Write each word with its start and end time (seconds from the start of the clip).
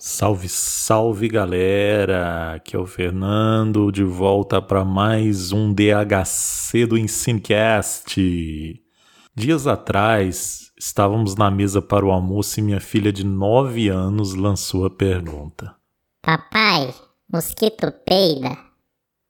Salve, 0.00 0.48
salve 0.48 1.26
galera! 1.26 2.52
Aqui 2.54 2.76
é 2.76 2.78
o 2.78 2.86
Fernando, 2.86 3.90
de 3.90 4.04
volta 4.04 4.62
para 4.62 4.84
mais 4.84 5.50
um 5.50 5.74
DHC 5.74 6.86
do 6.86 6.96
Ensinecast. 6.96 8.16
Dias 9.34 9.66
atrás, 9.66 10.70
estávamos 10.78 11.34
na 11.34 11.50
mesa 11.50 11.82
para 11.82 12.06
o 12.06 12.12
almoço 12.12 12.60
e 12.60 12.62
minha 12.62 12.78
filha 12.78 13.12
de 13.12 13.24
9 13.24 13.88
anos 13.88 14.34
lançou 14.34 14.86
a 14.86 14.90
pergunta: 14.90 15.74
Papai, 16.22 16.94
mosquito 17.28 17.90
peida? 18.06 18.56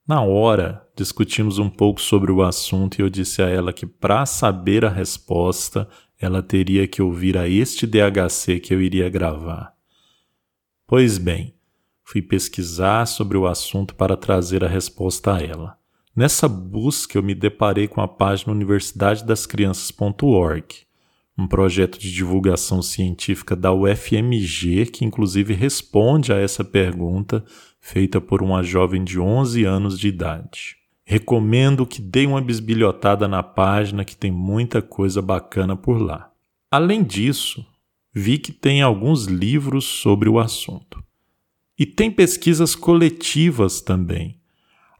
Na 0.06 0.20
hora, 0.20 0.86
discutimos 0.94 1.58
um 1.58 1.70
pouco 1.70 1.98
sobre 1.98 2.30
o 2.30 2.42
assunto 2.42 2.98
e 2.98 3.02
eu 3.02 3.08
disse 3.08 3.40
a 3.40 3.48
ela 3.48 3.72
que 3.72 3.86
para 3.86 4.26
saber 4.26 4.84
a 4.84 4.90
resposta, 4.90 5.88
ela 6.20 6.42
teria 6.42 6.86
que 6.86 7.00
ouvir 7.00 7.38
a 7.38 7.48
este 7.48 7.86
DHC 7.86 8.60
que 8.60 8.74
eu 8.74 8.82
iria 8.82 9.08
gravar. 9.08 9.77
Pois 10.90 11.18
bem, 11.18 11.52
fui 12.02 12.22
pesquisar 12.22 13.04
sobre 13.04 13.36
o 13.36 13.46
assunto 13.46 13.94
para 13.94 14.16
trazer 14.16 14.64
a 14.64 14.66
resposta 14.66 15.34
a 15.34 15.42
ela. 15.42 15.76
Nessa 16.16 16.48
busca 16.48 17.18
eu 17.18 17.22
me 17.22 17.34
deparei 17.34 17.86
com 17.86 18.00
a 18.00 18.08
página 18.08 18.54
universidadedascrianças.org, 18.54 20.64
um 21.36 21.46
projeto 21.46 21.98
de 21.98 22.10
divulgação 22.10 22.80
científica 22.80 23.54
da 23.54 23.70
UFMG 23.70 24.86
que 24.86 25.04
inclusive 25.04 25.52
responde 25.52 26.32
a 26.32 26.36
essa 26.36 26.64
pergunta 26.64 27.44
feita 27.78 28.18
por 28.18 28.42
uma 28.42 28.62
jovem 28.62 29.04
de 29.04 29.20
11 29.20 29.66
anos 29.66 29.98
de 29.98 30.08
idade. 30.08 30.78
Recomendo 31.04 31.84
que 31.84 32.00
dê 32.00 32.24
uma 32.24 32.40
bisbilhotada 32.40 33.28
na 33.28 33.42
página 33.42 34.06
que 34.06 34.16
tem 34.16 34.32
muita 34.32 34.80
coisa 34.80 35.20
bacana 35.20 35.76
por 35.76 36.00
lá. 36.00 36.30
Além 36.70 37.02
disso, 37.02 37.66
vi 38.12 38.38
que 38.38 38.52
tem 38.52 38.82
alguns 38.82 39.26
livros 39.26 39.84
sobre 39.84 40.28
o 40.28 40.38
assunto. 40.38 41.02
E 41.78 41.86
tem 41.86 42.10
pesquisas 42.10 42.74
coletivas 42.74 43.80
também. 43.80 44.40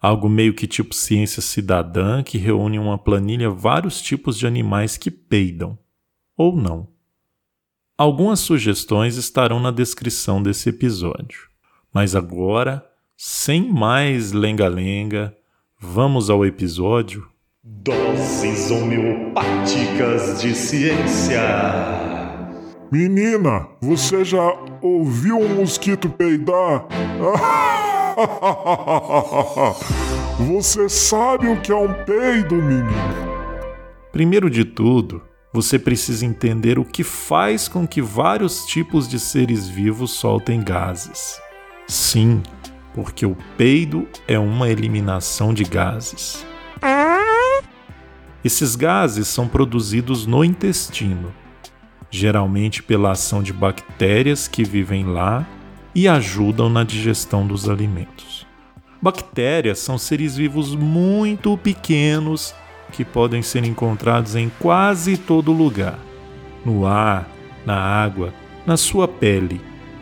Algo 0.01 0.28
meio 0.28 0.55
que 0.55 0.67
tipo 0.67 0.95
ciência 0.95 1.42
cidadã 1.42 2.23
que 2.23 2.39
reúne 2.39 2.79
uma 2.79 2.97
planilha 2.97 3.51
vários 3.51 4.01
tipos 4.01 4.39
de 4.39 4.47
animais 4.47 4.97
que 4.97 5.11
peidam. 5.11 5.77
Ou 6.36 6.56
não. 6.56 6.89
Algumas 7.97 8.39
sugestões 8.39 9.17
estarão 9.17 9.59
na 9.59 9.73
descrição 9.73 10.41
desse 10.41 10.69
episódio. 10.69 11.48
Mas 11.92 12.14
agora, 12.14 12.86
sem 13.17 13.73
mais 13.73 14.31
lenga-lenga, 14.31 15.36
vamos 15.81 16.31
ao 16.31 16.47
episódio. 16.47 17.29
Doses 17.64 18.70
homeopáticas 18.70 20.41
de 20.41 20.55
ciência. 20.55 22.08
Menina, 22.91 23.69
você 23.83 24.25
já 24.25 24.50
ouviu 24.81 25.39
um 25.39 25.56
mosquito 25.56 26.08
peidar? 26.08 26.86
Você 30.39 30.89
sabe 30.89 31.48
o 31.48 31.61
que 31.61 31.70
é 31.70 31.77
um 31.77 31.92
peido, 32.05 32.55
menina? 32.55 32.89
Primeiro 34.11 34.48
de 34.48 34.64
tudo, 34.64 35.20
você 35.53 35.78
precisa 35.78 36.25
entender 36.25 36.78
o 36.78 36.84
que 36.84 37.05
faz 37.05 37.69
com 37.69 37.86
que 37.86 38.00
vários 38.00 38.64
tipos 38.64 39.06
de 39.08 39.19
seres 39.19 39.69
vivos 39.69 40.12
soltem 40.12 40.62
gases. 40.62 41.41
Sim, 41.86 42.41
porque 42.95 43.27
o 43.27 43.36
peido 43.56 44.08
é 44.27 44.39
uma 44.39 44.70
eliminação 44.70 45.52
de 45.52 45.64
gases. 45.64 46.47
Esses 48.45 48.77
gases 48.77 49.28
são 49.28 49.47
produzidos 49.48 50.25
no 50.25 50.45
intestino 50.45 51.34
geralmente 52.11 52.83
pela 52.83 53.12
ação 53.12 53.42
de 53.42 53.53
bactérias 53.53 54.48
que 54.48 54.64
vivem 54.64 55.05
lá 55.05 55.47
e 55.95 56.09
ajudam 56.09 56.69
na 56.69 56.84
digestão 56.84 57.47
dos 57.47 57.69
alimentos. 57.69 58.47
Bactérias 59.01 59.78
são 59.78 59.97
seres 59.97 60.36
vivos 60.36 60.75
muito 60.75 61.56
pequenos 61.59 62.55
que 62.92 63.05
podem 63.05 63.42
ser 63.42 63.64
encontrados 63.64 64.35
em 64.35 64.51
quase 64.58 65.17
todo 65.17 65.52
lugar: 65.52 65.98
no 66.64 66.86
ar, 66.86 67.29
na 67.64 67.77
água, 67.77 68.33
na 68.67 68.77
sua 68.77 69.07
pele, 69.07 69.61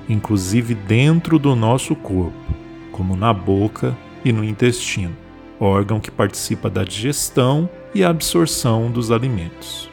inclusive 0.09 0.75
dentro 0.75 1.38
do 1.38 1.55
nosso 1.55 1.94
corpo, 1.94 2.55
como 2.91 3.17
na 3.17 3.33
boca 3.33 3.97
e 4.25 4.33
no 4.33 4.44
intestino, 4.44 5.17
órgão 5.61 6.00
que 6.00 6.11
participa 6.11 6.71
da 6.71 6.84
digestão 6.84 7.69
e 7.94 8.03
absorção 8.03 8.91
dos 8.91 9.11
alimentos. 9.11 9.91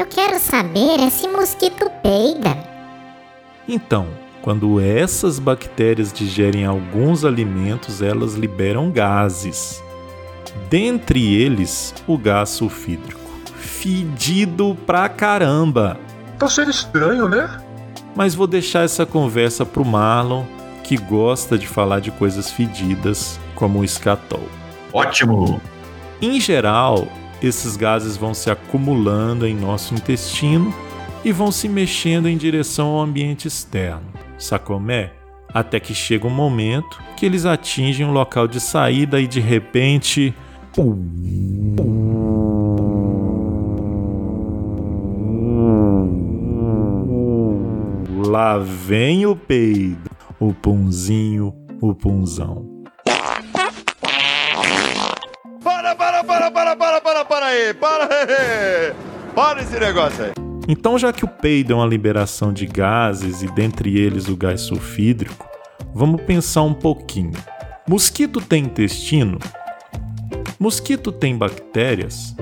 Eu 0.00 0.06
quero 0.06 0.38
saber 0.38 1.10
se 1.10 1.28
mosquito 1.28 1.90
peida. 2.02 2.56
Então, 3.68 4.06
quando 4.40 4.80
essas 4.80 5.38
bactérias 5.38 6.10
digerem 6.10 6.64
alguns 6.64 7.22
alimentos, 7.22 8.00
elas 8.00 8.32
liberam 8.32 8.90
gases. 8.90 9.84
Dentre 10.70 11.34
eles, 11.34 11.94
o 12.06 12.16
gás 12.16 12.48
sulfídrico. 12.48 13.20
Fedido 13.56 14.74
pra 14.86 15.06
caramba! 15.06 16.00
Tá 16.38 16.48
sendo 16.48 16.70
estranho, 16.70 17.28
né? 17.28 17.60
Mas 18.16 18.34
vou 18.34 18.46
deixar 18.46 18.86
essa 18.86 19.04
conversa 19.04 19.66
pro 19.66 19.84
Marlon, 19.84 20.46
que 20.82 20.96
gosta 20.96 21.58
de 21.58 21.68
falar 21.68 22.00
de 22.00 22.10
coisas 22.10 22.50
fedidas, 22.50 23.38
como 23.54 23.80
o 23.80 23.84
escatol. 23.84 24.48
Ótimo! 24.94 25.60
Em 26.22 26.40
geral, 26.40 27.06
esses 27.42 27.76
gases 27.76 28.16
vão 28.16 28.34
se 28.34 28.50
acumulando 28.50 29.46
em 29.46 29.54
nosso 29.54 29.94
intestino 29.94 30.72
e 31.24 31.32
vão 31.32 31.50
se 31.50 31.68
mexendo 31.68 32.28
em 32.28 32.36
direção 32.36 32.88
ao 32.88 33.00
ambiente 33.00 33.48
externo. 33.48 34.02
Sacomé? 34.38 35.12
Até 35.52 35.80
que 35.80 35.94
chega 35.94 36.26
um 36.26 36.30
momento 36.30 37.02
que 37.16 37.26
eles 37.26 37.44
atingem 37.44 38.06
um 38.06 38.12
local 38.12 38.46
de 38.46 38.60
saída 38.60 39.20
e 39.20 39.26
de 39.26 39.40
repente. 39.40 40.34
Lá 48.26 48.58
vem 48.58 49.26
o 49.26 49.34
peido, 49.34 50.08
o 50.38 50.54
punzinho, 50.54 51.52
o 51.80 51.92
punzão. 51.92 52.69
Aí, 57.46 57.74
para 57.74 58.04
aí! 58.04 58.94
Para 59.34 59.62
esse 59.62 59.78
negócio 59.78 60.24
aí! 60.24 60.32
Então, 60.68 60.98
já 60.98 61.12
que 61.12 61.24
o 61.24 61.28
peido 61.28 61.72
é 61.72 61.76
uma 61.76 61.86
liberação 61.86 62.52
de 62.52 62.66
gases 62.66 63.42
e 63.42 63.46
dentre 63.48 63.98
eles 63.98 64.28
o 64.28 64.36
gás 64.36 64.60
sulfídrico, 64.60 65.48
vamos 65.92 66.22
pensar 66.22 66.62
um 66.62 66.74
pouquinho. 66.74 67.32
Mosquito 67.88 68.40
tem 68.40 68.64
intestino? 68.64 69.38
Mosquito 70.60 71.10
tem 71.10 71.36
bactérias? 71.36 72.36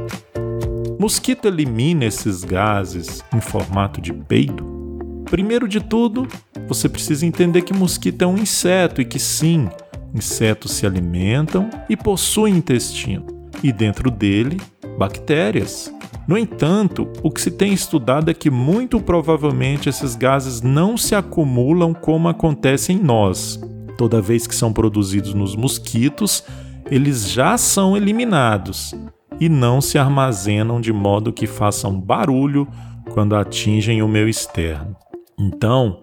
Mosquito 0.99 1.47
elimina 1.47 2.05
esses 2.05 2.45
gases 2.45 3.25
em 3.35 3.41
formato 3.41 4.01
de 4.01 4.13
peido? 4.13 5.25
Primeiro 5.31 5.69
de 5.69 5.81
tudo, 5.81 6.27
você 6.67 6.89
precisa 6.89 7.25
entender 7.25 7.63
que 7.63 7.73
mosquito 7.73 8.23
é 8.23 8.27
um 8.27 8.37
inseto 8.37 9.01
e 9.01 9.05
que 9.05 9.19
sim, 9.19 9.69
insetos 10.15 10.73
se 10.73 10.85
alimentam 10.85 11.71
e 11.89 11.97
possuem 11.97 12.57
intestino, 12.57 13.27
e 13.63 13.73
dentro 13.73 14.11
dele 14.11 14.59
bactérias. 14.99 15.93
No 16.27 16.37
entanto, 16.37 17.09
o 17.23 17.31
que 17.31 17.41
se 17.41 17.51
tem 17.51 17.73
estudado 17.73 18.31
é 18.31 18.35
que 18.35 18.51
muito 18.51 19.01
provavelmente 19.01 19.89
esses 19.89 20.15
gases 20.15 20.61
não 20.61 20.97
se 20.97 21.15
acumulam 21.15 21.95
como 21.95 22.29
acontece 22.29 22.93
em 22.93 22.99
nós. 22.99 23.59
Toda 23.97 24.21
vez 24.21 24.47
que 24.47 24.55
são 24.55 24.73
produzidos 24.73 25.33
nos 25.33 25.57
mosquitos, 25.57 26.45
eles 26.91 27.31
já 27.31 27.57
são 27.57 27.97
eliminados 27.97 28.95
e 29.41 29.49
não 29.49 29.81
se 29.81 29.99
armazenam 29.99 30.81
de 30.81 30.93
modo 30.93 31.33
que 31.33 31.47
façam 31.47 31.99
barulho 31.99 32.69
quando 33.13 33.35
atingem 33.35 34.03
o 34.03 34.09
meio 34.09 34.29
externo. 34.29 34.95
Então, 35.39 36.01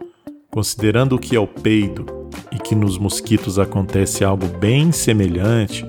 considerando 0.50 1.20
que 1.20 1.36
é 1.36 1.40
o 1.40 1.48
peido 1.48 2.06
e 2.52 2.58
que 2.58 2.74
nos 2.74 2.98
mosquitos 2.98 3.60
acontece 3.60 4.24
algo 4.24 4.48
bem 4.48 4.92
semelhante, 4.92 5.86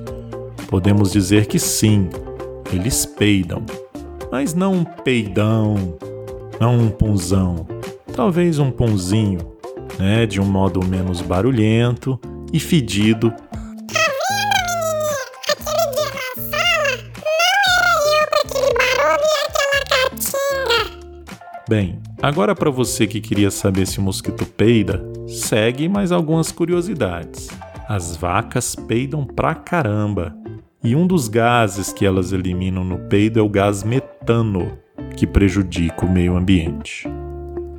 podemos 0.69 1.13
dizer 1.13 1.47
que 1.47 1.59
sim, 1.59 2.09
eles 2.73 3.07
peidam, 3.07 3.65
mas 4.31 4.55
não 4.55 4.75
um 4.75 4.85
peidão, 4.85 5.97
não 6.61 6.79
um 6.79 6.91
punzão, 6.91 7.67
talvez 8.15 8.59
um 8.59 8.71
punzinho, 8.71 9.41
né, 9.99 10.27
de 10.27 10.41
um 10.41 10.45
modo 10.45 10.85
menos 10.85 11.21
barulhento 11.21 12.19
e 12.53 12.61
fedido. 12.61 13.31
Tá. 13.31 13.47
Bem, 21.69 21.99
agora 22.23 22.55
para 22.55 22.71
você 22.71 23.09
que 23.09 23.21
queria 23.21 23.51
saber 23.51 23.87
se 23.87 23.99
o 23.99 24.03
mosquito 24.03 24.47
peida, 24.47 25.05
segue 25.27 25.89
mais 25.89 26.13
algumas 26.13 26.53
curiosidades. 26.53 27.49
As 27.89 28.17
vacas 28.17 28.77
peidam 28.77 29.25
pra 29.25 29.53
caramba. 29.53 30.46
E 30.87 30.95
um 30.95 31.05
dos 31.05 31.27
gases 31.27 31.93
que 31.93 32.07
elas 32.07 32.31
eliminam 32.31 32.85
no 32.85 32.97
peido 32.97 33.41
é 33.41 33.43
o 33.43 33.49
gás 33.49 33.83
metano, 33.83 34.79
que 35.17 35.27
prejudica 35.27 36.07
o 36.07 36.09
meio 36.09 36.37
ambiente. 36.37 37.09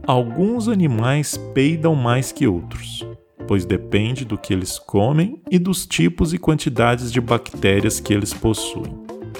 Alguns 0.06 0.68
animais 0.68 1.38
peidam 1.54 1.96
mais 1.96 2.34
que 2.34 2.46
outros, 2.46 3.08
pois 3.48 3.64
depende 3.64 4.26
do 4.26 4.38
que 4.38 4.52
eles 4.52 4.78
comem 4.78 5.42
e 5.50 5.58
dos 5.58 5.86
tipos 5.86 6.34
e 6.34 6.38
quantidades 6.38 7.10
de 7.10 7.22
bactérias 7.22 8.02
que 8.02 8.14
eles 8.14 8.34
possuem. 8.34 8.94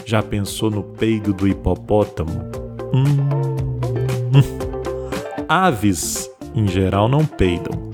Já 0.06 0.24
pensou 0.24 0.72
no 0.72 0.82
peido 0.82 1.34
do 1.34 1.46
hipopótamo? 1.46 2.44
Hum. 2.94 3.18
Aves, 5.46 6.32
em 6.56 6.70
geral, 6.70 7.10
não 7.10 7.26
peidam. 7.26 7.92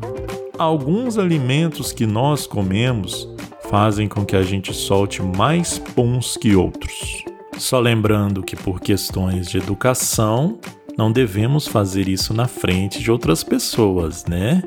Alguns 0.55 1.17
alimentos 1.17 1.91
que 1.91 2.05
nós 2.05 2.45
comemos 2.45 3.32
fazem 3.73 4.07
com 4.07 4.23
que 4.23 4.35
a 4.35 4.43
gente 4.43 4.71
solte 4.71 5.19
mais 5.19 5.79
puns 5.79 6.37
que 6.37 6.55
outros. 6.55 7.25
Só 7.57 7.79
lembrando 7.79 8.43
que, 8.43 8.55
por 8.55 8.79
questões 8.79 9.47
de 9.47 9.57
educação, 9.57 10.59
não 10.95 11.11
devemos 11.11 11.67
fazer 11.67 12.07
isso 12.07 12.35
na 12.35 12.47
frente 12.47 12.99
de 12.99 13.11
outras 13.11 13.43
pessoas, 13.43 14.25
né? 14.25 14.61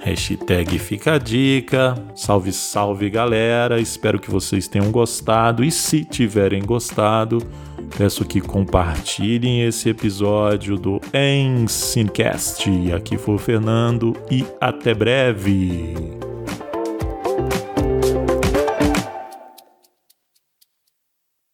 Hashtag 0.00 0.78
fica 0.78 1.14
a 1.14 1.18
dica. 1.18 1.94
Salve, 2.14 2.52
salve 2.52 3.08
galera. 3.08 3.80
Espero 3.80 4.20
que 4.20 4.30
vocês 4.30 4.68
tenham 4.68 4.90
gostado. 4.90 5.64
E 5.64 5.70
se 5.70 6.04
tiverem 6.04 6.62
gostado, 6.62 7.38
peço 7.96 8.26
que 8.26 8.42
compartilhem 8.42 9.62
esse 9.62 9.88
episódio 9.88 10.76
do 10.76 11.00
Ensinecast. 11.14 12.68
Aqui 12.94 13.16
foi 13.16 13.36
o 13.36 13.38
Fernando 13.38 14.14
e 14.30 14.44
até 14.60 14.92
breve. 14.92 16.29